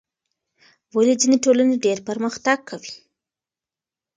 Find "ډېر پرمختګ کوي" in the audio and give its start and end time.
1.85-2.93